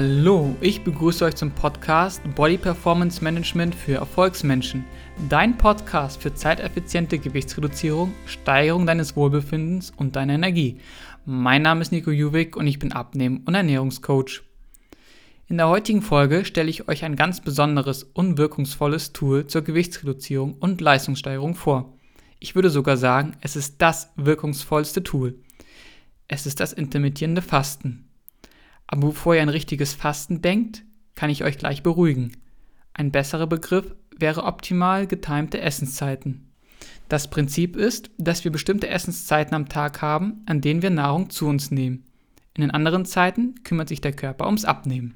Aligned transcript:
Hallo, 0.00 0.54
ich 0.60 0.82
begrüße 0.82 1.24
euch 1.24 1.34
zum 1.34 1.50
Podcast 1.50 2.22
Body 2.36 2.56
Performance 2.56 3.20
Management 3.24 3.74
für 3.74 3.94
Erfolgsmenschen. 3.94 4.84
Dein 5.28 5.58
Podcast 5.58 6.22
für 6.22 6.32
zeiteffiziente 6.32 7.18
Gewichtsreduzierung, 7.18 8.12
Steigerung 8.24 8.86
deines 8.86 9.16
Wohlbefindens 9.16 9.90
und 9.90 10.14
deiner 10.14 10.34
Energie. 10.34 10.78
Mein 11.26 11.62
Name 11.62 11.80
ist 11.80 11.90
Nico 11.90 12.12
Juwig 12.12 12.56
und 12.56 12.68
ich 12.68 12.78
bin 12.78 12.92
Abnehmen- 12.92 13.42
und 13.44 13.56
Ernährungscoach. 13.56 14.42
In 15.48 15.56
der 15.56 15.66
heutigen 15.66 16.02
Folge 16.02 16.44
stelle 16.44 16.70
ich 16.70 16.86
euch 16.86 17.04
ein 17.04 17.16
ganz 17.16 17.40
besonderes 17.40 18.04
und 18.04 18.38
wirkungsvolles 18.38 19.12
Tool 19.12 19.48
zur 19.48 19.62
Gewichtsreduzierung 19.62 20.52
und 20.60 20.80
Leistungssteigerung 20.80 21.56
vor. 21.56 21.92
Ich 22.38 22.54
würde 22.54 22.70
sogar 22.70 22.98
sagen, 22.98 23.32
es 23.40 23.56
ist 23.56 23.82
das 23.82 24.12
wirkungsvollste 24.14 25.02
Tool. 25.02 25.40
Es 26.28 26.46
ist 26.46 26.60
das 26.60 26.72
intermittierende 26.72 27.42
Fasten. 27.42 28.07
Aber 28.88 29.08
bevor 29.08 29.36
ihr 29.36 29.42
ein 29.42 29.48
richtiges 29.48 29.94
Fasten 29.94 30.42
denkt, 30.42 30.82
kann 31.14 31.30
ich 31.30 31.44
euch 31.44 31.58
gleich 31.58 31.82
beruhigen. 31.82 32.32
Ein 32.94 33.12
besserer 33.12 33.46
Begriff 33.46 33.94
wäre 34.18 34.42
optimal 34.42 35.06
getimte 35.06 35.60
Essenszeiten. 35.60 36.50
Das 37.08 37.30
Prinzip 37.30 37.76
ist, 37.76 38.10
dass 38.18 38.44
wir 38.44 38.50
bestimmte 38.50 38.88
Essenszeiten 38.88 39.54
am 39.54 39.68
Tag 39.68 40.02
haben, 40.02 40.42
an 40.46 40.60
denen 40.60 40.82
wir 40.82 40.90
Nahrung 40.90 41.30
zu 41.30 41.46
uns 41.46 41.70
nehmen. 41.70 42.04
In 42.54 42.62
den 42.62 42.70
anderen 42.70 43.04
Zeiten 43.04 43.54
kümmert 43.62 43.88
sich 43.88 44.00
der 44.00 44.12
Körper 44.12 44.46
ums 44.46 44.64
Abnehmen. 44.64 45.14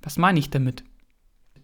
Was 0.00 0.16
meine 0.16 0.38
ich 0.38 0.50
damit? 0.50 0.84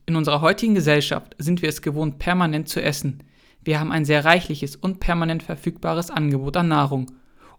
In 0.07 0.17
unserer 0.17 0.41
heutigen 0.41 0.75
Gesellschaft 0.75 1.35
sind 1.39 1.63
wir 1.63 1.69
es 1.69 1.83
gewohnt, 1.83 2.19
permanent 2.19 2.69
zu 2.69 2.83
essen. 2.83 3.23
Wir 3.63 3.81
haben 3.81 3.93
ein 3.93 4.05
sehr 4.05 4.25
reichliches 4.25 4.77
und 4.77 5.01
permanent 5.01 5.43
verfügbares 5.43 6.11
Angebot 6.11 6.57
an 6.57 6.69
Nahrung. 6.69 7.11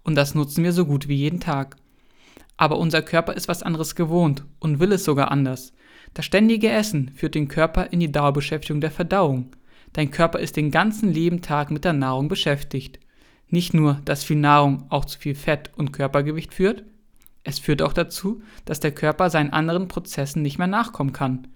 Und 0.04 0.16
das 0.16 0.36
nutzen 0.36 0.64
wir 0.64 0.74
so 0.74 0.86
gut 0.86 1.08
wie 1.08 1.16
jeden 1.16 1.40
Tag. 1.40 1.76
Aber 2.60 2.78
unser 2.78 3.02
Körper 3.02 3.36
ist 3.36 3.48
was 3.48 3.64
anderes 3.64 3.96
gewohnt 3.96 4.44
und 4.60 4.82
will 4.82 4.92
es 4.92 5.06
sogar 5.06 5.32
anders. 5.32 5.72
Das 6.14 6.26
ständige 6.26 6.70
Essen 6.70 7.10
führt 7.16 7.34
den 7.34 7.48
Körper 7.48 7.94
in 7.94 8.02
die 8.02 8.12
Dauerbeschäftigung 8.12 8.82
der 8.82 8.92
Verdauung. 8.92 9.56
Dein 9.94 10.12
Körper 10.12 10.40
ist 10.40 10.58
den 10.58 10.70
ganzen 10.70 11.10
lieben 11.14 11.42
Tag 11.42 11.72
mit 11.72 11.86
der 11.86 11.94
Nahrung 11.94 12.28
beschäftigt. 12.28 13.00
Nicht 13.48 13.74
nur, 13.74 14.02
dass 14.04 14.26
viel 14.26 14.36
Nahrung 14.36 14.88
auch 14.90 15.06
zu 15.06 15.18
viel 15.18 15.36
Fett 15.36 15.72
und 15.78 15.94
Körpergewicht 15.94 16.54
führt, 16.54 16.84
es 17.46 17.60
führt 17.60 17.82
auch 17.82 17.94
dazu, 17.94 18.44
dass 18.66 18.82
der 18.82 18.92
Körper 18.92 19.30
seinen 19.30 19.54
anderen 19.54 19.88
Prozessen 19.88 20.42
nicht 20.42 20.58
mehr 20.58 20.68
nachkommen 20.68 21.14
kann. 21.14 21.48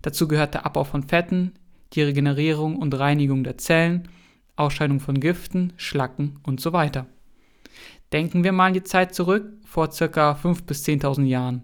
Dazu 0.00 0.28
gehört 0.28 0.54
der 0.54 0.64
Abbau 0.64 0.84
von 0.84 1.02
Fetten, 1.02 1.54
die 1.92 2.02
Regenerierung 2.02 2.76
und 2.76 2.96
Reinigung 2.96 3.42
der 3.42 3.58
Zellen, 3.58 4.08
Ausscheidung 4.54 5.00
von 5.00 5.18
Giften, 5.18 5.72
Schlacken 5.76 6.38
und 6.44 6.60
so 6.60 6.72
weiter. 6.72 7.06
Denken 8.12 8.44
wir 8.44 8.52
mal 8.52 8.66
an 8.66 8.74
die 8.74 8.82
Zeit 8.82 9.14
zurück, 9.14 9.52
vor 9.64 9.90
circa 9.90 10.32
5.000 10.32 10.66
bis 10.66 10.84
10.000 10.84 11.24
Jahren. 11.24 11.62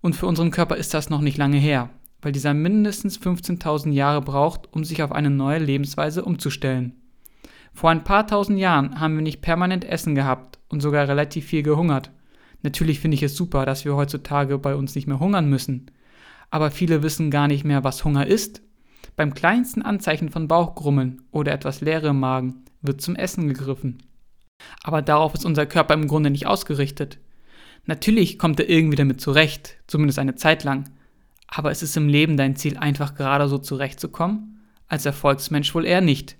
Und 0.00 0.16
für 0.16 0.26
unseren 0.26 0.50
Körper 0.50 0.76
ist 0.76 0.94
das 0.94 1.10
noch 1.10 1.20
nicht 1.20 1.36
lange 1.36 1.58
her, 1.58 1.90
weil 2.22 2.32
dieser 2.32 2.54
mindestens 2.54 3.18
15.000 3.20 3.92
Jahre 3.92 4.22
braucht, 4.22 4.72
um 4.72 4.84
sich 4.84 5.02
auf 5.02 5.12
eine 5.12 5.30
neue 5.30 5.58
Lebensweise 5.58 6.24
umzustellen. 6.24 6.94
Vor 7.74 7.90
ein 7.90 8.04
paar 8.04 8.26
tausend 8.26 8.58
Jahren 8.58 8.98
haben 8.98 9.16
wir 9.16 9.22
nicht 9.22 9.42
permanent 9.42 9.84
Essen 9.84 10.14
gehabt 10.14 10.58
und 10.70 10.80
sogar 10.80 11.06
relativ 11.06 11.44
viel 11.44 11.62
gehungert. 11.62 12.10
Natürlich 12.62 13.00
finde 13.00 13.16
ich 13.16 13.22
es 13.22 13.36
super, 13.36 13.66
dass 13.66 13.84
wir 13.84 13.94
heutzutage 13.94 14.56
bei 14.58 14.74
uns 14.74 14.94
nicht 14.94 15.06
mehr 15.06 15.20
hungern 15.20 15.50
müssen. 15.50 15.90
Aber 16.50 16.70
viele 16.70 17.02
wissen 17.02 17.30
gar 17.30 17.48
nicht 17.48 17.64
mehr, 17.64 17.84
was 17.84 18.04
Hunger 18.04 18.26
ist. 18.26 18.62
Beim 19.16 19.34
kleinsten 19.34 19.82
Anzeichen 19.82 20.30
von 20.30 20.48
Bauchgrummeln 20.48 21.22
oder 21.32 21.52
etwas 21.52 21.82
Leere 21.82 22.08
im 22.08 22.20
Magen 22.20 22.64
wird 22.80 23.02
zum 23.02 23.14
Essen 23.14 23.48
gegriffen. 23.48 23.98
Aber 24.82 25.02
darauf 25.02 25.34
ist 25.34 25.44
unser 25.44 25.66
Körper 25.66 25.94
im 25.94 26.08
Grunde 26.08 26.30
nicht 26.30 26.46
ausgerichtet. 26.46 27.18
Natürlich 27.86 28.38
kommt 28.38 28.60
er 28.60 28.68
irgendwie 28.68 28.96
damit 28.96 29.20
zurecht, 29.20 29.76
zumindest 29.86 30.18
eine 30.18 30.34
Zeit 30.34 30.64
lang. 30.64 30.90
Aber 31.48 31.70
ist 31.70 31.82
es 31.82 31.96
im 31.96 32.08
Leben 32.08 32.36
dein 32.36 32.56
Ziel, 32.56 32.76
einfach 32.76 33.14
gerade 33.14 33.48
so 33.48 33.58
zurechtzukommen? 33.58 34.64
Als 34.88 35.06
Erfolgsmensch 35.06 35.74
wohl 35.74 35.86
eher 35.86 36.00
nicht. 36.00 36.36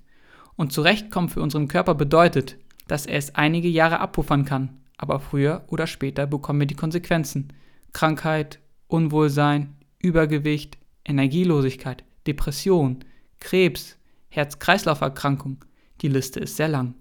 Und 0.57 0.73
zurechtkommen 0.73 1.29
für 1.29 1.43
unseren 1.43 1.69
Körper 1.69 1.95
bedeutet, 1.95 2.57
dass 2.89 3.07
er 3.07 3.19
es 3.19 3.35
einige 3.35 3.69
Jahre 3.69 4.01
abpuffern 4.01 4.45
kann, 4.45 4.81
aber 4.97 5.21
früher 5.21 5.65
oder 5.69 5.87
später 5.87 6.27
bekommen 6.27 6.61
wir 6.61 6.67
die 6.67 6.75
Konsequenzen. 6.75 7.53
Krankheit, 7.93 8.61
Unwohlsein, 8.89 9.77
Übergewicht, 9.99 10.79
Energielosigkeit, 11.05 12.05
Depression, 12.27 13.05
Krebs, 13.41 13.97
Herz-Kreislauf-Erkrankung. 14.29 15.65
Die 16.01 16.09
Liste 16.09 16.41
ist 16.41 16.57
sehr 16.57 16.69
lang. 16.69 16.95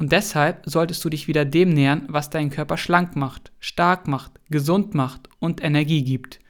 Und 0.00 0.12
deshalb 0.12 0.62
solltest 0.64 1.04
du 1.04 1.10
dich 1.10 1.28
wieder 1.28 1.44
dem 1.44 1.68
nähern, 1.68 2.06
was 2.08 2.30
deinen 2.30 2.48
Körper 2.48 2.78
schlank 2.78 3.16
macht, 3.16 3.52
stark 3.60 4.08
macht, 4.08 4.40
gesund 4.48 4.94
macht 4.94 5.28
und 5.40 5.62
Energie 5.62 6.02
gibt. 6.02 6.40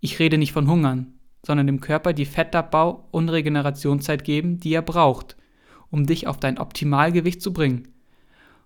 Ich 0.00 0.18
rede 0.18 0.38
nicht 0.38 0.50
von 0.50 0.68
Hungern, 0.68 1.12
sondern 1.46 1.68
dem 1.68 1.80
Körper 1.80 2.12
die 2.12 2.26
Fettabbau- 2.26 3.04
und 3.12 3.28
Regenerationszeit 3.28 4.24
geben, 4.24 4.58
die 4.58 4.74
er 4.74 4.82
braucht, 4.82 5.36
um 5.88 6.04
dich 6.04 6.26
auf 6.26 6.40
dein 6.40 6.58
Optimalgewicht 6.58 7.40
zu 7.40 7.52
bringen. 7.52 7.86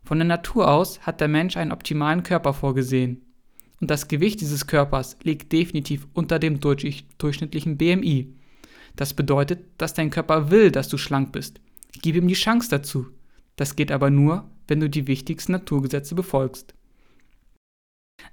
Von 0.05 0.17
der 0.17 0.27
Natur 0.27 0.71
aus 0.71 1.01
hat 1.03 1.21
der 1.21 1.29
Mensch 1.29 1.59
einen 1.59 1.73
optimalen 1.73 2.23
Körper 2.23 2.55
vorgesehen. 2.55 3.21
Und 3.79 3.91
das 3.91 4.09
Gewicht 4.09 4.41
dieses 4.41 4.67
Körpers 4.67 5.19
liegt 5.23 5.53
definitiv 5.53 6.09
unter 6.15 6.39
dem 6.39 6.61
durchschnittlichen 6.61 7.77
BMI. 7.77 8.33
Das 8.97 9.13
bedeutet, 9.13 9.67
dass 9.77 9.93
dein 9.93 10.09
Körper 10.09 10.51
will, 10.51 10.71
dass 10.71 10.89
du 10.89 10.97
schlank 10.97 11.31
bist. 11.31 11.61
Gib 12.01 12.17
ihm 12.17 12.27
die 12.27 12.33
Chance 12.33 12.71
dazu. 12.71 13.07
Das 13.57 13.77
geht 13.77 13.93
aber 13.93 14.11
nur, 14.11 14.51
wenn 14.69 14.81
du 14.81 14.89
die 14.89 15.07
wichtigsten 15.07 15.53
Naturgesetze 15.53 16.15
befolgst. 16.15 16.75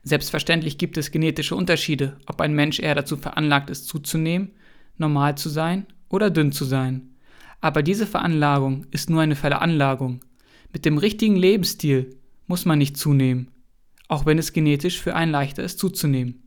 Selbstverständlich 0.04 0.78
gibt 0.78 0.98
es 0.98 1.12
genetische 1.12 1.56
Unterschiede, 1.56 2.18
ob 2.28 2.42
ein 2.42 2.54
Mensch 2.54 2.80
eher 2.80 2.96
dazu 2.96 3.18
veranlagt 3.18 3.70
ist, 3.70 3.88
zuzunehmen, 3.88 4.52
normal 4.98 5.38
zu 5.38 5.50
sein 5.50 5.86
oder 6.10 6.30
dünn 6.30 6.52
zu 6.52 6.66
sein. 6.66 7.16
Aber 7.62 7.84
diese 7.84 8.06
Veranlagung 8.06 8.86
ist 8.92 9.10
nur 9.10 9.22
eine 9.22 9.36
Veranlagung. 9.36 10.22
Mit 10.72 10.86
dem 10.86 10.98
richtigen 10.98 11.36
Lebensstil 11.36 12.16
muss 12.46 12.66
man 12.66 12.78
nicht 12.78 12.98
zunehmen, 12.98 13.52
auch 14.08 14.26
wenn 14.26 14.38
es 14.38 14.54
genetisch 14.54 15.02
für 15.02 15.16
einen 15.16 15.32
leichter 15.32 15.64
ist 15.64 15.80
zuzunehmen. 15.80 16.44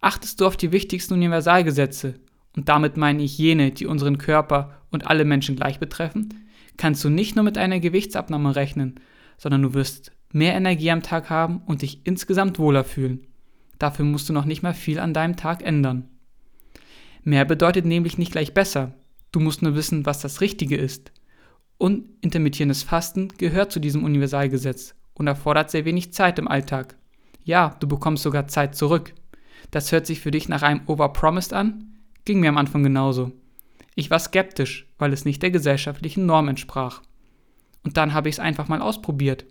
Achtest 0.00 0.40
du 0.40 0.46
auf 0.46 0.56
die 0.56 0.72
wichtigsten 0.72 1.14
Universalgesetze, 1.14 2.14
und 2.56 2.68
damit 2.68 2.96
meine 2.96 3.22
ich 3.22 3.38
jene, 3.38 3.70
die 3.70 3.86
unseren 3.86 4.18
Körper 4.18 4.82
und 4.90 5.06
alle 5.06 5.24
Menschen 5.24 5.56
gleich 5.56 5.78
betreffen, 5.78 6.34
kannst 6.76 7.04
du 7.04 7.08
nicht 7.08 7.36
nur 7.36 7.44
mit 7.44 7.58
einer 7.58 7.80
Gewichtsabnahme 7.80 8.56
rechnen, 8.56 9.00
sondern 9.38 9.62
du 9.62 9.74
wirst 9.74 10.12
mehr 10.32 10.54
Energie 10.54 10.90
am 10.90 11.02
Tag 11.02 11.30
haben 11.30 11.62
und 11.66 11.82
dich 11.82 12.00
insgesamt 12.04 12.58
wohler 12.58 12.84
fühlen. 12.84 13.26
Dafür 13.78 14.04
musst 14.04 14.28
du 14.28 14.32
noch 14.32 14.44
nicht 14.44 14.62
mal 14.62 14.74
viel 14.74 14.98
an 14.98 15.14
deinem 15.14 15.36
Tag 15.36 15.62
ändern. 15.62 16.08
Mehr 17.24 17.44
bedeutet 17.44 17.84
nämlich 17.84 18.18
nicht 18.18 18.32
gleich 18.32 18.54
besser. 18.54 18.94
Du 19.30 19.40
musst 19.40 19.62
nur 19.62 19.74
wissen, 19.74 20.06
was 20.06 20.20
das 20.20 20.40
Richtige 20.40 20.76
ist. 20.76 21.12
Und 21.78 22.04
intermittierendes 22.20 22.82
Fasten 22.82 23.28
gehört 23.38 23.72
zu 23.72 23.80
diesem 23.80 24.04
Universalgesetz 24.04 24.94
und 25.14 25.26
erfordert 25.26 25.70
sehr 25.70 25.84
wenig 25.84 26.12
Zeit 26.12 26.38
im 26.38 26.48
Alltag. 26.48 26.96
Ja, 27.44 27.76
du 27.80 27.88
bekommst 27.88 28.22
sogar 28.22 28.46
Zeit 28.46 28.76
zurück. 28.76 29.14
Das 29.70 29.90
hört 29.90 30.06
sich 30.06 30.20
für 30.20 30.30
dich 30.30 30.48
nach 30.48 30.62
einem 30.62 30.82
Overpromised 30.86 31.52
an? 31.52 31.96
Ging 32.24 32.40
mir 32.40 32.50
am 32.50 32.58
Anfang 32.58 32.82
genauso. 32.82 33.32
Ich 33.94 34.10
war 34.10 34.18
skeptisch, 34.18 34.86
weil 34.98 35.12
es 35.12 35.24
nicht 35.24 35.42
der 35.42 35.50
gesellschaftlichen 35.50 36.26
Norm 36.26 36.48
entsprach. 36.48 37.02
Und 37.82 37.96
dann 37.96 38.14
habe 38.14 38.28
ich 38.28 38.36
es 38.36 38.40
einfach 38.40 38.68
mal 38.68 38.80
ausprobiert. 38.80 39.44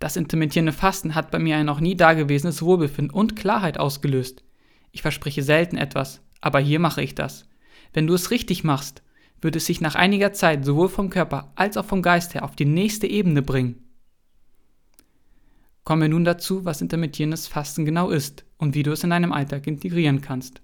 Das 0.00 0.16
intermittierende 0.16 0.72
Fasten 0.72 1.14
hat 1.14 1.30
bei 1.30 1.38
mir 1.38 1.56
ein 1.56 1.66
noch 1.66 1.80
nie 1.80 1.96
dagewesenes 1.96 2.62
Wohlbefinden 2.62 3.14
und 3.14 3.36
Klarheit 3.36 3.78
ausgelöst. 3.78 4.42
Ich 4.92 5.02
verspreche 5.02 5.42
selten 5.42 5.76
etwas, 5.76 6.20
aber 6.40 6.60
hier 6.60 6.78
mache 6.78 7.02
ich 7.02 7.14
das. 7.14 7.48
Wenn 7.92 8.06
du 8.06 8.14
es 8.14 8.30
richtig 8.30 8.64
machst, 8.64 9.02
wird 9.40 9.56
es 9.56 9.66
sich 9.66 9.80
nach 9.80 9.94
einiger 9.94 10.32
Zeit 10.32 10.64
sowohl 10.64 10.88
vom 10.88 11.10
Körper 11.10 11.52
als 11.54 11.76
auch 11.76 11.84
vom 11.84 12.02
Geist 12.02 12.34
her 12.34 12.44
auf 12.44 12.56
die 12.56 12.64
nächste 12.64 13.06
Ebene 13.06 13.42
bringen. 13.42 13.84
Kommen 15.84 16.02
wir 16.02 16.08
nun 16.08 16.24
dazu, 16.24 16.64
was 16.64 16.80
intermittierendes 16.80 17.46
Fasten 17.46 17.84
genau 17.84 18.10
ist 18.10 18.44
und 18.56 18.74
wie 18.74 18.82
du 18.82 18.92
es 18.92 19.04
in 19.04 19.10
deinem 19.10 19.32
Alltag 19.32 19.66
integrieren 19.66 20.22
kannst. 20.22 20.62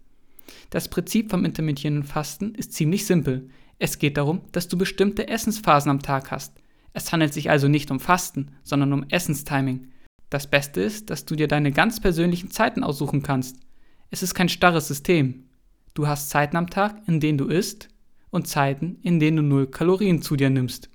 Das 0.71 0.89
Prinzip 0.89 1.31
vom 1.31 1.45
intermittierenden 1.45 2.05
Fasten 2.05 2.55
ist 2.55 2.73
ziemlich 2.73 3.07
simpel. 3.07 3.51
Es 3.79 3.99
geht 3.99 4.17
darum, 4.17 4.43
dass 4.53 4.69
du 4.69 4.77
bestimmte 4.77 5.29
Essensphasen 5.29 5.91
am 5.91 6.03
Tag 6.03 6.31
hast. 6.31 6.61
Es 6.93 7.13
handelt 7.13 7.33
sich 7.33 7.51
also 7.51 7.69
nicht 7.69 7.91
um 7.91 8.01
Fasten, 8.01 8.53
sondern 8.63 8.93
um 8.93 9.05
Essenstiming. 9.09 9.89
Das 10.29 10.49
Beste 10.49 10.81
ist, 10.81 11.11
dass 11.11 11.25
du 11.25 11.35
dir 11.35 11.49
deine 11.49 11.73
ganz 11.73 12.01
persönlichen 12.01 12.51
Zeiten 12.51 12.85
aussuchen 12.85 13.23
kannst. 13.23 13.59
Es 14.11 14.23
ist 14.23 14.35
kein 14.35 14.49
starres 14.49 14.89
System. 14.89 15.45
Du 15.95 16.07
hast 16.07 16.31
Zeiten 16.31 16.57
am 16.57 16.71
Tag, 16.71 17.03
in 17.07 17.21
denen 17.21 17.39
du 17.39 17.47
isst 17.47 17.89
und 18.31 18.47
Zeiten, 18.47 18.99
in 19.03 19.19
denen 19.19 19.39
du 19.39 19.43
null 19.43 19.67
Kalorien 19.67 20.23
zu 20.23 20.37
dir 20.37 20.51
nimmst. 20.51 20.89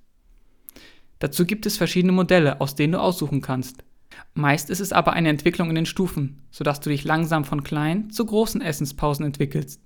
Dazu 1.20 1.46
gibt 1.46 1.66
es 1.66 1.78
verschiedene 1.78 2.14
Modelle, 2.14 2.62
aus 2.62 2.76
denen 2.76 2.94
du 2.94 3.02
aussuchen 3.02 3.42
kannst. 3.42 3.84
Meist 4.34 4.70
ist 4.70 4.80
es 4.80 4.92
aber 4.92 5.14
eine 5.14 5.30
Entwicklung 5.30 5.70
in 5.70 5.76
den 5.76 5.86
Stufen, 5.86 6.42
sodass 6.52 6.80
du 6.80 6.90
dich 6.90 7.04
langsam 7.04 7.46
von 7.46 7.64
kleinen 7.64 8.10
zu 8.12 8.26
großen 8.26 8.62
Essenspausen 8.62 9.26
entwickelst. 9.26 9.82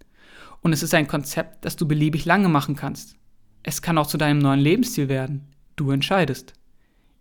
Und 0.61 0.73
es 0.73 0.83
ist 0.83 0.93
ein 0.93 1.07
Konzept, 1.07 1.65
das 1.65 1.75
du 1.75 1.87
beliebig 1.87 2.25
lange 2.25 2.49
machen 2.49 2.75
kannst. 2.75 3.15
Es 3.63 3.81
kann 3.81 3.97
auch 3.97 4.07
zu 4.07 4.17
deinem 4.17 4.39
neuen 4.39 4.59
Lebensstil 4.59 5.09
werden. 5.09 5.47
Du 5.75 5.91
entscheidest. 5.91 6.53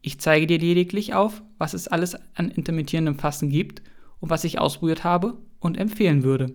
Ich 0.01 0.21
zeige 0.21 0.47
dir 0.47 0.59
lediglich 0.59 1.15
auf, 1.15 1.43
was 1.59 1.75
es 1.75 1.89
alles 1.89 2.17
an 2.35 2.51
intermittierendem 2.51 3.19
Fasten 3.19 3.51
gibt 3.51 3.83
und 4.21 4.31
was 4.31 4.45
ich 4.45 4.59
ausprobiert 4.59 5.05
habe 5.05 5.39
und 5.61 5.77
empfehlen 5.77 6.23
würde. 6.23 6.55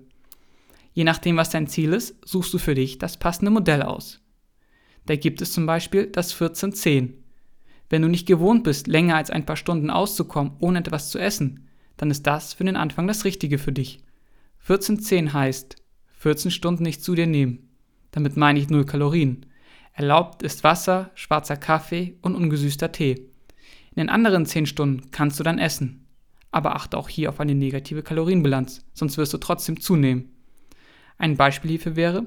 Je 0.93 1.03
nachdem, 1.03 1.37
was 1.37 1.49
dein 1.49 1.67
Ziel 1.67 1.93
ist, 1.93 2.15
suchst 2.27 2.53
du 2.53 2.57
für 2.57 2.75
dich 2.75 2.99
das 2.99 3.17
passende 3.17 3.51
Modell 3.51 3.81
aus. 3.81 4.21
Da 5.05 5.15
gibt 5.15 5.41
es 5.41 5.51
zum 5.51 5.65
Beispiel 5.65 6.07
das 6.07 6.31
1410. 6.31 7.22
Wenn 7.93 8.01
du 8.01 8.07
nicht 8.07 8.25
gewohnt 8.25 8.63
bist, 8.63 8.87
länger 8.87 9.17
als 9.17 9.29
ein 9.29 9.45
paar 9.45 9.55
Stunden 9.55 9.91
auszukommen, 9.91 10.53
ohne 10.57 10.79
etwas 10.79 11.11
zu 11.11 11.19
essen, 11.19 11.67
dann 11.95 12.09
ist 12.09 12.25
das 12.25 12.55
für 12.55 12.63
den 12.63 12.75
Anfang 12.75 13.05
das 13.05 13.23
Richtige 13.23 13.59
für 13.59 13.71
dich. 13.71 14.03
1410 14.61 15.31
heißt 15.31 15.75
14 16.17 16.49
Stunden 16.49 16.81
nicht 16.81 17.03
zu 17.03 17.13
dir 17.13 17.27
nehmen. 17.27 17.69
Damit 18.09 18.35
meine 18.35 18.57
ich 18.57 18.71
0 18.71 18.87
Kalorien. 18.87 19.45
Erlaubt 19.93 20.41
ist 20.41 20.63
Wasser, 20.63 21.11
schwarzer 21.13 21.55
Kaffee 21.55 22.17
und 22.23 22.33
ungesüßter 22.33 22.91
Tee. 22.91 23.29
In 23.91 23.97
den 23.97 24.09
anderen 24.09 24.47
10 24.47 24.65
Stunden 24.65 25.11
kannst 25.11 25.39
du 25.39 25.43
dann 25.43 25.59
essen. 25.59 26.07
Aber 26.49 26.75
achte 26.75 26.97
auch 26.97 27.09
hier 27.09 27.29
auf 27.29 27.39
eine 27.39 27.53
negative 27.53 28.01
Kalorienbilanz, 28.01 28.83
sonst 28.95 29.19
wirst 29.19 29.33
du 29.33 29.37
trotzdem 29.37 29.79
zunehmen. 29.79 30.31
Ein 31.19 31.37
Beispiel 31.37 31.69
hierfür 31.69 31.95
wäre, 31.95 32.25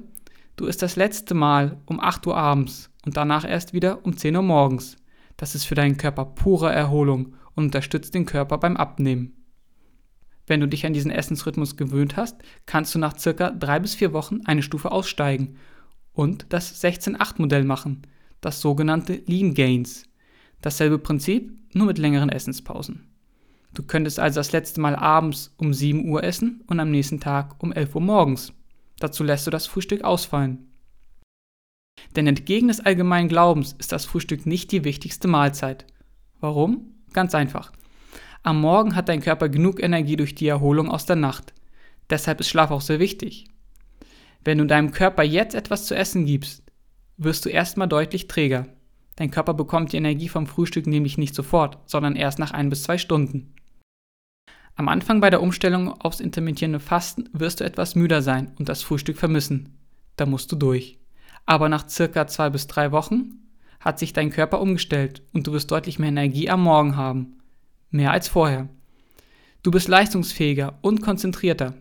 du 0.54 0.66
isst 0.66 0.82
das 0.82 0.94
letzte 0.94 1.34
Mal 1.34 1.78
um 1.86 1.98
8 1.98 2.24
Uhr 2.28 2.36
abends 2.36 2.88
und 3.04 3.16
danach 3.16 3.44
erst 3.44 3.72
wieder 3.72 4.06
um 4.06 4.16
10 4.16 4.36
Uhr 4.36 4.42
morgens. 4.42 4.96
Das 5.36 5.54
ist 5.54 5.64
für 5.64 5.74
deinen 5.74 5.96
Körper 5.96 6.24
pure 6.24 6.72
Erholung 6.72 7.34
und 7.54 7.64
unterstützt 7.64 8.14
den 8.14 8.26
Körper 8.26 8.58
beim 8.58 8.76
Abnehmen. 8.76 9.32
Wenn 10.46 10.60
du 10.60 10.68
dich 10.68 10.86
an 10.86 10.92
diesen 10.92 11.10
Essensrhythmus 11.10 11.76
gewöhnt 11.76 12.16
hast, 12.16 12.36
kannst 12.66 12.94
du 12.94 12.98
nach 12.98 13.18
circa 13.18 13.50
drei 13.50 13.80
bis 13.80 13.94
vier 13.94 14.12
Wochen 14.12 14.40
eine 14.44 14.62
Stufe 14.62 14.92
aussteigen 14.92 15.56
und 16.12 16.46
das 16.50 16.82
16-8-Modell 16.82 17.64
machen, 17.64 18.02
das 18.40 18.60
sogenannte 18.60 19.22
Lean 19.26 19.54
Gains. 19.54 20.04
Dasselbe 20.62 20.98
Prinzip, 20.98 21.52
nur 21.74 21.86
mit 21.86 21.98
längeren 21.98 22.28
Essenspausen. 22.28 23.06
Du 23.74 23.82
könntest 23.82 24.18
also 24.18 24.40
das 24.40 24.52
letzte 24.52 24.80
Mal 24.80 24.96
abends 24.96 25.54
um 25.58 25.74
7 25.74 26.08
Uhr 26.08 26.24
essen 26.24 26.62
und 26.66 26.80
am 26.80 26.90
nächsten 26.90 27.20
Tag 27.20 27.62
um 27.62 27.72
11 27.72 27.94
Uhr 27.94 28.00
morgens. 28.00 28.52
Dazu 28.98 29.22
lässt 29.22 29.46
du 29.46 29.50
das 29.50 29.66
Frühstück 29.66 30.02
ausfallen. 30.02 30.70
Denn 32.14 32.26
entgegen 32.26 32.68
des 32.68 32.80
allgemeinen 32.80 33.28
Glaubens 33.28 33.74
ist 33.78 33.92
das 33.92 34.06
Frühstück 34.06 34.46
nicht 34.46 34.72
die 34.72 34.84
wichtigste 34.84 35.28
Mahlzeit. 35.28 35.86
Warum? 36.40 36.94
Ganz 37.12 37.34
einfach. 37.34 37.72
Am 38.42 38.60
Morgen 38.60 38.94
hat 38.94 39.08
dein 39.08 39.20
Körper 39.20 39.48
genug 39.48 39.82
Energie 39.82 40.16
durch 40.16 40.34
die 40.34 40.48
Erholung 40.48 40.90
aus 40.90 41.06
der 41.06 41.16
Nacht. 41.16 41.52
Deshalb 42.08 42.40
ist 42.40 42.48
Schlaf 42.48 42.70
auch 42.70 42.80
sehr 42.80 43.00
wichtig. 43.00 43.46
Wenn 44.44 44.58
du 44.58 44.66
deinem 44.66 44.92
Körper 44.92 45.24
jetzt 45.24 45.54
etwas 45.54 45.86
zu 45.86 45.96
essen 45.96 46.24
gibst, 46.24 46.62
wirst 47.16 47.44
du 47.44 47.48
erstmal 47.48 47.88
deutlich 47.88 48.28
träger. 48.28 48.68
Dein 49.16 49.30
Körper 49.30 49.54
bekommt 49.54 49.92
die 49.92 49.96
Energie 49.96 50.28
vom 50.28 50.46
Frühstück 50.46 50.86
nämlich 50.86 51.18
nicht 51.18 51.34
sofort, 51.34 51.78
sondern 51.86 52.16
erst 52.16 52.38
nach 52.38 52.52
ein 52.52 52.70
bis 52.70 52.84
zwei 52.84 52.98
Stunden. 52.98 53.54
Am 54.76 54.88
Anfang 54.88 55.20
bei 55.20 55.30
der 55.30 55.40
Umstellung 55.40 55.90
aufs 56.00 56.20
intermittierende 56.20 56.80
Fasten 56.80 57.28
wirst 57.32 57.60
du 57.60 57.64
etwas 57.64 57.94
müder 57.94 58.20
sein 58.20 58.52
und 58.58 58.68
das 58.68 58.82
Frühstück 58.82 59.16
vermissen. 59.16 59.78
Da 60.16 60.26
musst 60.26 60.52
du 60.52 60.56
durch. 60.56 60.98
Aber 61.46 61.68
nach 61.68 61.88
circa 61.88 62.26
zwei 62.26 62.50
bis 62.50 62.66
drei 62.66 62.92
Wochen 62.92 63.46
hat 63.80 63.98
sich 63.98 64.12
dein 64.12 64.30
Körper 64.30 64.60
umgestellt 64.60 65.22
und 65.32 65.46
du 65.46 65.52
wirst 65.52 65.70
deutlich 65.70 65.98
mehr 65.98 66.08
Energie 66.08 66.50
am 66.50 66.62
Morgen 66.62 66.96
haben. 66.96 67.38
Mehr 67.90 68.10
als 68.10 68.28
vorher. 68.28 68.68
Du 69.62 69.70
bist 69.70 69.88
leistungsfähiger 69.88 70.78
und 70.82 71.02
konzentrierter. 71.02 71.74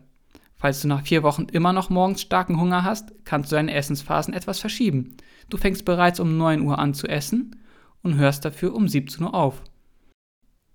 Falls 0.56 0.80
du 0.80 0.88
nach 0.88 1.02
vier 1.02 1.22
Wochen 1.22 1.46
immer 1.52 1.72
noch 1.72 1.90
morgens 1.90 2.22
starken 2.22 2.60
Hunger 2.60 2.84
hast, 2.84 3.12
kannst 3.24 3.52
du 3.52 3.56
deine 3.56 3.74
Essensphasen 3.74 4.32
etwas 4.32 4.58
verschieben. 4.60 5.16
Du 5.50 5.58
fängst 5.58 5.84
bereits 5.84 6.18
um 6.18 6.38
9 6.38 6.62
Uhr 6.62 6.78
an 6.78 6.94
zu 6.94 7.06
essen 7.06 7.56
und 8.02 8.16
hörst 8.16 8.44
dafür 8.44 8.74
um 8.74 8.88
17 8.88 9.24
Uhr 9.24 9.34
auf. 9.34 9.62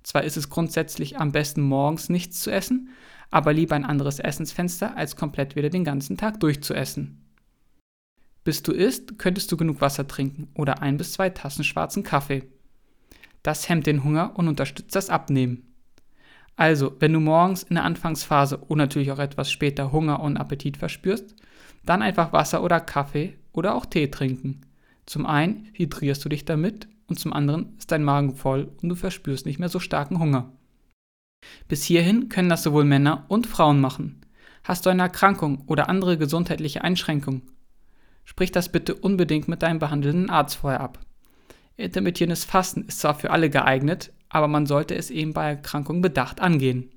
Zwar 0.04 0.24
ist 0.24 0.38
es 0.38 0.50
grundsätzlich 0.50 1.20
am 1.20 1.32
besten 1.32 1.62
morgens 1.62 2.10
nichts 2.10 2.42
zu 2.42 2.52
essen, 2.52 2.90
aber 3.30 3.54
lieber 3.54 3.76
ein 3.76 3.86
anderes 3.86 4.20
Essensfenster, 4.20 4.98
als 4.98 5.16
komplett 5.16 5.56
wieder 5.56 5.70
den 5.70 5.84
ganzen 5.84 6.18
Tag 6.18 6.40
durchzuessen. 6.40 7.20
Bis 8.44 8.64
du 8.64 8.72
isst, 8.72 9.20
könntest 9.20 9.52
du 9.52 9.58
genug 9.58 9.82
Wasser 9.82 10.08
trinken 10.08 10.48
oder 10.56 10.82
ein 10.82 10.98
bis 10.98 11.14
zwei 11.14 11.30
Tassen 11.30 11.64
schwarzen 11.64 12.04
Kaffee. 12.04 12.44
Das 13.44 13.70
hemmt 13.70 13.88
den 13.88 14.04
Hunger 14.04 14.34
und 14.36 14.48
unterstützt 14.48 14.96
das 14.96 15.10
Abnehmen. 15.10 15.72
Also, 16.56 16.96
wenn 17.00 17.14
du 17.14 17.20
morgens 17.20 17.64
in 17.64 17.76
der 17.76 17.86
Anfangsphase 17.86 18.58
und 18.58 18.78
natürlich 18.78 19.12
auch 19.12 19.20
etwas 19.20 19.52
später 19.52 19.92
Hunger 19.92 20.20
und 20.20 20.38
Appetit 20.38 20.78
verspürst, 20.78 21.36
dann 21.86 22.02
einfach 22.02 22.34
Wasser 22.34 22.64
oder 22.64 22.80
Kaffee 22.80 23.38
oder 23.54 23.76
auch 23.76 23.86
Tee 23.86 24.08
trinken. 24.08 24.62
Zum 25.06 25.26
einen 25.26 25.70
hydrierst 25.74 26.24
du 26.24 26.30
dich 26.30 26.46
damit 26.46 26.88
und 27.08 27.20
zum 27.20 27.34
anderen 27.34 27.76
ist 27.78 27.92
dein 27.92 28.04
Magen 28.04 28.36
voll 28.36 28.72
und 28.82 28.90
du 28.90 28.96
verspürst 28.96 29.46
nicht 29.46 29.60
mehr 29.60 29.70
so 29.70 29.80
starken 29.80 30.20
Hunger. 30.20 30.52
Bis 31.68 31.84
hierhin 31.84 32.30
können 32.30 32.50
das 32.50 32.64
sowohl 32.64 32.86
Männer 32.86 33.26
und 33.28 33.48
Frauen 33.48 33.80
machen. 33.82 34.22
Hast 34.64 34.86
du 34.86 34.90
eine 34.90 35.02
Erkrankung 35.02 35.64
oder 35.66 35.90
andere 35.90 36.18
gesundheitliche 36.18 36.84
Einschränkung? 36.84 37.42
Sprich 38.23 38.51
das 38.51 38.71
bitte 38.71 38.95
unbedingt 38.95 39.47
mit 39.47 39.62
deinem 39.62 39.79
behandelnden 39.79 40.29
Arzt 40.29 40.56
vorher 40.57 40.81
ab. 40.81 41.00
Intermittierendes 41.77 42.45
Fasten 42.45 42.83
ist 42.83 43.00
zwar 43.00 43.15
für 43.15 43.31
alle 43.31 43.50
geeignet, 43.50 44.12
aber 44.29 44.47
man 44.47 44.65
sollte 44.65 44.95
es 44.95 45.09
eben 45.09 45.33
bei 45.33 45.50
Erkrankungen 45.50 46.01
bedacht 46.01 46.39
angehen. 46.39 46.91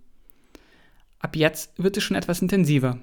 Ab 1.19 1.37
jetzt 1.37 1.73
wird 1.83 1.97
es 1.97 2.05
schon 2.05 2.17
etwas 2.17 2.43
intensiver. 2.43 2.99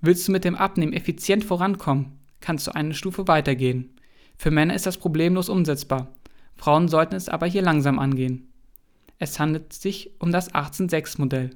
Willst 0.00 0.26
du 0.26 0.32
mit 0.32 0.44
dem 0.44 0.56
Abnehmen 0.56 0.92
effizient 0.92 1.44
vorankommen, 1.44 2.18
kannst 2.40 2.66
du 2.66 2.74
eine 2.74 2.92
Stufe 2.92 3.28
weitergehen. 3.28 3.94
Für 4.36 4.50
Männer 4.50 4.74
ist 4.74 4.86
das 4.86 4.98
problemlos 4.98 5.48
umsetzbar. 5.48 6.12
Frauen 6.56 6.88
sollten 6.88 7.14
es 7.14 7.28
aber 7.28 7.46
hier 7.46 7.62
langsam 7.62 7.98
angehen. 7.98 8.52
Es 9.18 9.38
handelt 9.38 9.72
sich 9.72 10.10
um 10.18 10.32
das 10.32 10.52
18-6-Modell. 10.52 11.50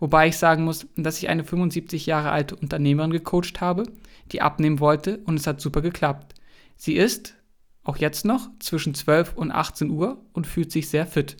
Wobei 0.00 0.28
ich 0.28 0.38
sagen 0.38 0.64
muss, 0.64 0.86
dass 0.96 1.18
ich 1.18 1.28
eine 1.28 1.44
75 1.44 2.06
Jahre 2.06 2.30
alte 2.30 2.56
Unternehmerin 2.56 3.10
gecoacht 3.10 3.60
habe, 3.60 3.84
die 4.32 4.40
abnehmen 4.40 4.80
wollte 4.80 5.18
und 5.26 5.38
es 5.38 5.46
hat 5.46 5.60
super 5.60 5.82
geklappt. 5.82 6.34
Sie 6.76 6.96
ist, 6.96 7.36
auch 7.84 7.98
jetzt 7.98 8.24
noch, 8.24 8.48
zwischen 8.58 8.94
12 8.94 9.34
und 9.36 9.52
18 9.52 9.90
Uhr 9.90 10.24
und 10.32 10.46
fühlt 10.46 10.72
sich 10.72 10.88
sehr 10.88 11.06
fit. 11.06 11.36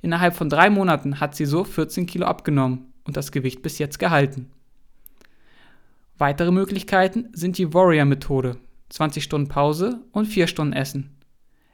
Innerhalb 0.00 0.34
von 0.34 0.50
drei 0.50 0.68
Monaten 0.68 1.20
hat 1.20 1.36
sie 1.36 1.46
so 1.46 1.62
14 1.62 2.06
Kilo 2.06 2.26
abgenommen 2.26 2.92
und 3.04 3.16
das 3.16 3.30
Gewicht 3.30 3.62
bis 3.62 3.78
jetzt 3.78 4.00
gehalten. 4.00 4.50
Weitere 6.18 6.50
Möglichkeiten 6.50 7.28
sind 7.32 7.56
die 7.56 7.72
Warrior-Methode, 7.72 8.56
20 8.90 9.22
Stunden 9.22 9.48
Pause 9.48 10.00
und 10.10 10.26
4 10.26 10.48
Stunden 10.48 10.72
Essen. 10.72 11.16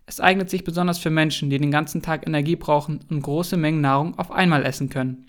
Es 0.05 0.21
eignet 0.21 0.51
sich 0.51 0.65
besonders 0.65 0.99
für 0.99 1.11
Menschen, 1.11 1.49
die 1.51 1.59
den 1.59 1.71
ganzen 1.71 2.03
Tag 2.03 2.27
Energie 2.27 2.57
brauchen 2.57 3.01
und 3.11 3.23
große 3.23 3.57
Mengen 3.57 3.81
Nahrung 3.81 4.19
auf 4.19 4.31
einmal 4.31 4.65
essen 4.65 4.89
können. 4.91 5.27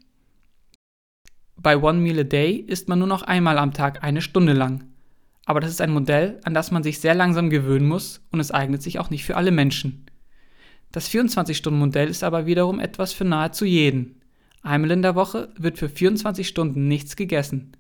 Bei 1.62 1.78
One 1.78 2.00
Meal 2.00 2.20
a 2.20 2.24
Day 2.24 2.56
isst 2.56 2.88
man 2.88 3.00
nur 3.00 3.08
noch 3.08 3.24
einmal 3.24 3.58
am 3.58 3.74
Tag 3.74 4.04
eine 4.04 4.22
Stunde 4.22 4.54
lang. 4.54 4.86
Aber 5.46 5.60
das 5.60 5.72
ist 5.72 5.82
ein 5.82 5.92
Modell, 5.92 6.40
an 6.44 6.54
das 6.54 6.72
man 6.72 6.84
sich 6.84 7.00
sehr 7.00 7.16
langsam 7.16 7.50
gewöhnen 7.50 7.88
muss 7.88 8.22
und 8.32 8.40
es 8.40 8.52
eignet 8.52 8.82
sich 8.82 9.00
auch 9.00 9.10
nicht 9.10 9.26
für 9.26 9.36
alle 9.36 9.52
Menschen. 9.52 10.06
Das 10.92 11.10
24-Stunden-Modell 11.10 12.08
ist 12.08 12.24
aber 12.24 12.46
wiederum 12.46 12.80
etwas 12.80 13.14
für 13.14 13.26
nahezu 13.26 13.66
jeden. 13.66 14.22
Einmal 14.62 14.92
in 14.92 15.02
der 15.02 15.16
Woche 15.16 15.50
wird 15.58 15.78
für 15.78 15.90
24 15.90 16.48
Stunden 16.48 16.88
nichts 16.88 17.16
gegessen. 17.16 17.72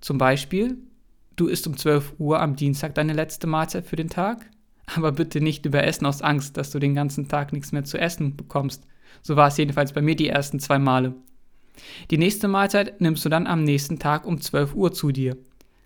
Zum 0.00 0.18
Beispiel, 0.18 0.78
du 1.36 1.46
isst 1.46 1.66
um 1.66 1.76
12 1.76 2.14
Uhr 2.18 2.40
am 2.40 2.56
Dienstag 2.56 2.94
deine 2.94 3.12
letzte 3.12 3.46
Mahlzeit 3.46 3.86
für 3.86 3.96
den 3.96 4.10
Tag 4.10 4.46
aber 4.86 5.12
bitte 5.12 5.40
nicht 5.40 5.64
überessen 5.66 6.06
aus 6.06 6.22
Angst, 6.22 6.56
dass 6.56 6.70
du 6.70 6.78
den 6.78 6.94
ganzen 6.94 7.28
Tag 7.28 7.52
nichts 7.52 7.72
mehr 7.72 7.84
zu 7.84 7.98
essen 7.98 8.36
bekommst. 8.36 8.86
So 9.22 9.36
war 9.36 9.48
es 9.48 9.56
jedenfalls 9.56 9.92
bei 9.92 10.02
mir 10.02 10.16
die 10.16 10.28
ersten 10.28 10.60
zwei 10.60 10.78
Male. 10.78 11.14
Die 12.10 12.18
nächste 12.18 12.48
Mahlzeit 12.48 13.00
nimmst 13.00 13.24
du 13.24 13.28
dann 13.28 13.46
am 13.46 13.64
nächsten 13.64 13.98
Tag 13.98 14.26
um 14.26 14.40
12 14.40 14.74
Uhr 14.74 14.92
zu 14.92 15.12
dir. 15.12 15.36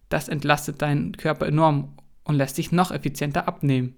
Das 0.09 0.29
entlastet 0.29 0.83
deinen 0.83 1.17
Körper 1.17 1.47
enorm 1.47 1.97
und 2.25 2.37
lässt 2.37 2.59
dich 2.59 2.73
noch 2.73 2.91
effizienter 2.91 3.49
abnehmen. 3.49 3.97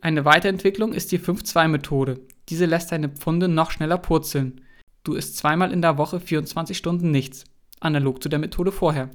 Eine 0.00 0.24
Weiterentwicklung 0.24 0.92
ist 0.92 1.12
die 1.12 1.18
5-2-Methode. 1.18 2.20
Diese 2.48 2.64
lässt 2.64 2.90
deine 2.90 3.10
Pfunde 3.10 3.48
noch 3.48 3.70
schneller 3.70 3.98
purzeln. 3.98 4.62
Du 5.04 5.14
isst 5.14 5.36
zweimal 5.36 5.72
in 5.72 5.82
der 5.82 5.98
Woche 5.98 6.20
24 6.20 6.76
Stunden 6.76 7.10
nichts, 7.10 7.44
analog 7.80 8.22
zu 8.22 8.28
der 8.28 8.38
Methode 8.38 8.72
vorher. 8.72 9.10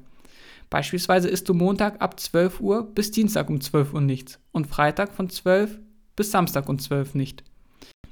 Beispielsweise 0.69 1.27
isst 1.27 1.47
du 1.49 1.53
Montag 1.53 2.01
ab 2.01 2.19
12 2.19 2.59
Uhr 2.59 2.83
bis 2.93 3.11
Dienstag 3.11 3.49
um 3.49 3.61
12 3.61 3.93
Uhr 3.93 4.01
nichts 4.01 4.39
und 4.51 4.67
Freitag 4.67 5.13
von 5.13 5.29
12 5.29 5.79
bis 6.15 6.31
Samstag 6.31 6.69
um 6.69 6.79
12 6.79 7.15
nicht. 7.15 7.43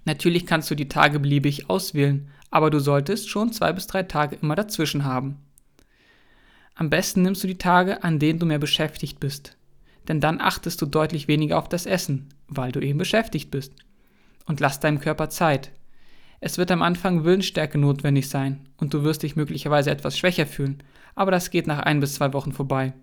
Natürlich 0.06 0.46
kannst 0.46 0.70
du 0.70 0.76
die 0.76 0.90
Tage 0.90 1.20
beliebig 1.20 1.70
auswählen, 1.70 2.30
aber 2.54 2.70
du 2.70 2.78
solltest 2.78 3.30
schon 3.30 3.52
zwei 3.52 3.74
bis 3.74 3.88
drei 3.88 4.04
Tage 4.04 4.38
immer 4.40 4.56
dazwischen 4.56 5.06
haben. 5.06 5.40
Am 6.76 6.92
besten 6.92 7.24
nimmst 7.24 7.42
du 7.44 7.48
die 7.48 7.58
Tage, 7.58 8.04
an 8.04 8.20
denen 8.20 8.38
du 8.38 8.46
mehr 8.46 8.60
beschäftigt 8.60 9.20
bist, 9.20 9.58
denn 10.08 10.22
dann 10.22 10.40
achtest 10.40 10.80
du 10.80 10.86
deutlich 10.86 11.28
weniger 11.28 11.58
auf 11.58 11.68
das 11.68 11.88
Essen, 11.88 12.30
weil 12.48 12.72
du 12.72 12.80
eben 12.80 13.00
beschäftigt 13.00 13.50
bist. 13.50 13.74
Und 14.46 14.60
lass 14.60 14.80
deinem 14.80 15.00
Körper 15.00 15.32
Zeit. 15.32 15.72
Es 16.42 16.60
wird 16.60 16.70
am 16.70 16.84
Anfang 16.84 17.24
Willensstärke 17.24 17.80
notwendig 17.80 18.30
sein 18.30 18.70
und 18.78 18.94
du 18.94 19.04
wirst 19.04 19.24
dich 19.24 19.36
möglicherweise 19.36 19.90
etwas 19.90 20.16
schwächer 20.16 20.46
fühlen, 20.46 20.84
aber 21.16 21.32
das 21.32 21.50
geht 21.50 21.66
nach 21.66 21.80
ein 21.80 22.02
bis 22.02 22.14
zwei 22.14 22.34
Wochen 22.34 22.52
vorbei. 22.52 22.94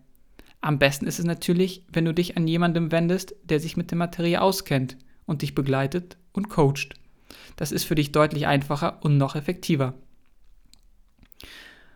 Am 0.61 0.79
besten 0.79 1.09
ist 1.09 1.19
es 1.19 1.25
natürlich, 1.25 1.85
wenn 1.93 2.05
du 2.05 2.15
dich 2.15 2.37
an 2.37 2.47
jemandem 2.47 2.93
wendest, 2.93 3.35
der 3.43 3.59
sich 3.59 3.77
mit 3.77 3.91
der 3.91 3.99
Materie 3.99 4.41
auskennt 4.41 4.97
und 5.27 5.43
dich 5.43 5.57
begleitet 5.57 6.19
und 6.33 6.51
coacht. 6.51 7.00
Das 7.57 7.73
ist 7.73 7.85
für 7.85 7.95
dich 7.95 8.13
deutlich 8.13 8.47
einfacher 8.47 8.99
und 9.03 9.19
noch 9.19 9.37
effektiver. 9.37 9.95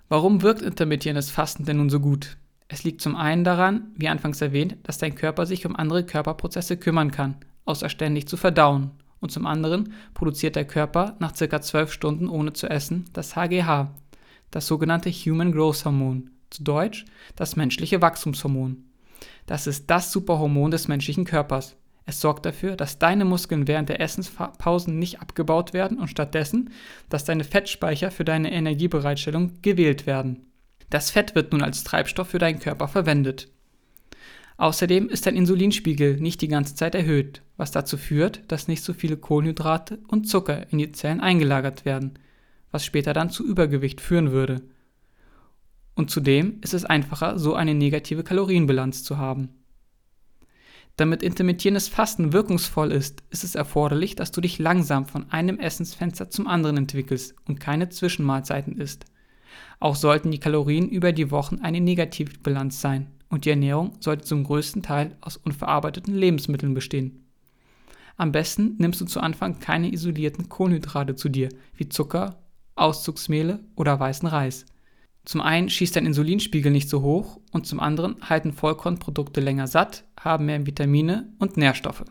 Warum 0.09 0.43
wirkt 0.43 0.63
intermittierendes 0.63 1.31
Fasten 1.31 1.65
denn 1.65 1.79
nun 1.79 1.91
so 1.91 2.01
gut? 2.01 2.37
Es 2.69 2.85
liegt 2.85 3.01
zum 3.01 3.17
einen 3.17 3.45
daran, 3.45 3.93
wie 3.97 4.09
anfangs 4.09 4.41
erwähnt, 4.41 4.77
dass 4.83 4.99
dein 4.99 5.15
Körper 5.15 5.47
sich 5.47 5.67
um 5.67 5.77
andere 5.77 6.05
Körperprozesse 6.05 6.77
kümmern 6.77 7.11
kann, 7.11 7.37
außer 7.65 7.89
ständig 7.89 8.29
zu 8.29 8.37
verdauen. 8.37 8.91
Und 9.21 9.31
zum 9.31 9.47
anderen 9.47 9.95
produziert 10.13 10.57
der 10.57 10.67
Körper 10.67 11.17
nach 11.19 11.33
ca. 11.33 11.61
12 11.61 11.93
Stunden 11.93 12.29
ohne 12.29 12.53
zu 12.53 12.69
essen 12.69 13.07
das 13.13 13.37
HGH, 13.37 13.91
das 14.51 14.67
sogenannte 14.67 15.11
Human 15.11 15.53
Growth 15.53 15.85
Hormon, 15.85 16.31
zu 16.51 16.63
Deutsch 16.63 17.05
das 17.35 17.57
menschliche 17.57 18.03
Wachstumshormon. 18.03 18.85
Das 19.47 19.67
ist 19.67 19.91
das 19.91 20.13
Superhormon 20.13 20.71
des 20.71 20.89
menschlichen 20.89 21.25
Körpers. 21.25 21.77
Es 22.07 22.21
sorgt 22.21 22.45
dafür, 22.45 22.77
dass 22.77 22.99
deine 22.99 23.25
Muskeln 23.25 23.67
während 23.67 23.89
der 23.89 24.01
Essenspausen 24.01 24.99
nicht 24.99 25.21
abgebaut 25.21 25.73
werden 25.73 25.99
und 25.99 26.09
stattdessen, 26.09 26.71
dass 27.09 27.25
deine 27.25 27.45
Fettspeicher 27.45 28.11
für 28.11 28.25
deine 28.25 28.53
Energiebereitstellung 28.53 29.63
gewählt 29.63 30.07
werden. 30.07 30.47
Das 30.91 31.11
Fett 31.11 31.35
wird 31.35 31.53
nun 31.53 31.63
als 31.63 31.83
Treibstoff 31.83 32.29
für 32.29 32.39
deinen 32.39 32.59
Körper 32.59 32.89
verwendet. 32.89 33.49
Außerdem 34.57 35.09
ist 35.09 35.27
dein 35.27 35.35
Insulinspiegel 35.35 36.21
nicht 36.21 36.41
die 36.41 36.49
ganze 36.49 36.75
Zeit 36.75 36.95
erhöht, 36.95 37.43
was 37.57 37.73
dazu 37.73 37.97
führt, 37.97 38.43
dass 38.49 38.69
nicht 38.69 38.85
so 38.85 38.93
viele 38.93 39.17
Kohlenhydrate 39.17 39.99
und 40.07 40.29
Zucker 40.29 40.71
in 40.71 40.79
die 40.79 40.93
Zellen 40.93 41.21
eingelagert 41.21 41.85
werden, 41.85 42.19
was 42.71 42.85
später 42.85 43.13
dann 43.13 43.31
zu 43.31 43.45
Übergewicht 43.45 44.01
führen 44.01 44.31
würde. 44.31 44.63
Und 45.97 46.11
zudem 46.11 46.59
ist 46.61 46.75
es 46.75 46.85
einfacher, 46.85 47.39
so 47.39 47.55
eine 47.55 47.75
negative 47.75 48.23
Kalorienbilanz 48.23 49.05
zu 49.05 49.19
haben. 49.19 49.49
Damit 50.97 51.25
intermittierendes 51.25 51.89
Fasten 51.89 52.33
wirkungsvoll 52.33 52.93
ist, 52.93 53.25
ist 53.31 53.43
es 53.43 53.57
erforderlich, 53.57 54.15
dass 54.15 54.31
du 54.31 54.41
dich 54.41 54.61
langsam 54.61 55.07
von 55.07 55.31
einem 55.31 55.59
Essensfenster 55.59 56.31
zum 56.31 56.47
anderen 56.47 56.77
entwickelst 56.77 57.35
und 57.49 57.59
keine 57.59 57.89
Zwischenmahlzeiten 57.89 58.77
isst. 58.79 59.07
Auch 59.81 59.97
sollten 59.97 60.31
die 60.31 60.39
Kalorien 60.39 60.89
über 60.89 61.13
die 61.13 61.33
Wochen 61.33 61.57
eine 61.61 61.81
Negativbilanz 61.81 62.81
sein 62.81 63.09
und 63.29 63.45
die 63.45 63.51
Ernährung 63.51 63.97
sollte 63.99 64.25
zum 64.25 64.45
größten 64.45 64.83
Teil 64.83 65.17
aus 65.21 65.37
unverarbeiteten 65.37 66.15
Lebensmitteln 66.15 66.75
bestehen. 66.75 67.25
Am 68.17 68.31
besten 68.31 68.77
nimmst 68.79 69.01
du 69.01 69.07
zu 69.07 69.19
Anfang 69.19 69.59
keine 69.59 69.93
isolierten 69.93 70.49
Kohlenhydrate 70.49 71.17
zu 71.17 71.29
dir, 71.29 71.49
wie 71.77 71.89
Zucker, 71.89 72.39
Auszugsmehle 72.77 73.65
oder 73.75 73.99
weißen 73.99 74.29
Reis. 74.29 74.67
Zum 75.25 75.41
einen 75.41 75.71
schießt 75.71 75.97
dein 75.97 76.07
Insulinspiegel 76.07 76.71
nicht 76.71 76.89
so 76.89 77.03
hoch 77.03 77.41
und 77.51 77.67
zum 77.67 77.81
anderen 77.81 78.17
halten 78.29 78.53
Vollkornprodukte 78.53 79.41
länger 79.41 79.67
satt, 79.67 80.05
haben 80.21 80.47
mehr 80.47 80.67
Vitamine 80.67 81.33
und 81.39 81.57
Nährstoffe. 81.57 82.05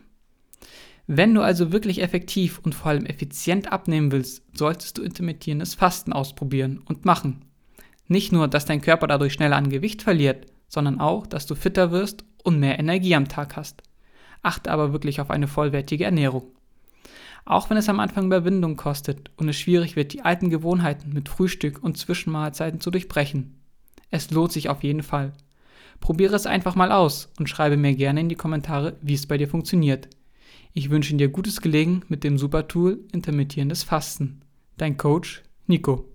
Wenn 1.06 1.34
du 1.34 1.42
also 1.42 1.72
wirklich 1.72 2.02
effektiv 2.02 2.60
und 2.64 2.74
vor 2.74 2.92
allem 2.92 3.06
effizient 3.06 3.72
abnehmen 3.72 4.12
willst, 4.12 4.44
solltest 4.58 4.98
du 4.98 5.04
intermittierendes 5.04 5.76
Fasten 5.76 6.14
ausprobieren 6.14 6.82
und 6.86 7.06
machen. 7.06 7.46
Nicht 8.08 8.32
nur, 8.32 8.48
dass 8.48 8.66
dein 8.66 8.82
Körper 8.82 9.08
dadurch 9.08 9.34
schneller 9.34 9.58
an 9.58 9.70
Gewicht 9.70 10.02
verliert, 10.02 10.48
sondern 10.68 11.00
auch, 11.00 11.28
dass 11.28 11.46
du 11.46 11.56
fitter 11.56 11.92
wirst 11.92 12.24
und 12.44 12.60
mehr 12.60 12.80
Energie 12.80 13.16
am 13.16 13.28
Tag 13.28 13.56
hast. 13.58 13.84
Achte 14.42 14.72
aber 14.72 14.92
wirklich 14.92 15.22
auf 15.22 15.30
eine 15.30 15.48
vollwertige 15.48 16.06
Ernährung. 16.06 16.52
Auch 17.46 17.70
wenn 17.70 17.78
es 17.78 17.90
am 17.90 18.00
Anfang 18.00 18.26
Überwindung 18.26 18.78
kostet 18.78 19.32
und 19.38 19.50
es 19.50 19.58
schwierig 19.58 19.96
wird, 19.96 20.14
die 20.14 20.22
alten 20.22 20.50
Gewohnheiten 20.50 21.12
mit 21.14 21.30
Frühstück 21.30 21.84
und 21.84 21.98
Zwischenmahlzeiten 21.98 22.80
zu 22.80 22.90
durchbrechen. 22.90 23.60
Es 24.12 24.32
lohnt 24.32 24.52
sich 24.52 24.70
auf 24.70 24.84
jeden 24.84 25.04
Fall. 25.04 25.34
Probiere 26.00 26.36
es 26.36 26.46
einfach 26.46 26.76
mal 26.76 26.92
aus 26.92 27.32
und 27.40 27.50
schreibe 27.50 27.78
mir 27.78 27.96
gerne 27.96 28.22
in 28.22 28.30
die 28.30 28.36
Kommentare, 28.36 28.98
wie 29.02 29.14
es 29.14 29.28
bei 29.28 29.38
dir 29.38 29.48
funktioniert. 29.48 30.10
Ich 30.74 30.90
wünsche 30.90 31.16
dir 31.16 31.30
gutes 31.30 31.62
Gelegen 31.62 32.04
mit 32.08 32.24
dem 32.24 32.38
Supertool 32.38 33.00
intermittierendes 33.12 33.84
Fasten. 33.84 34.42
Dein 34.78 34.98
Coach 34.98 35.44
Nico. 35.68 36.13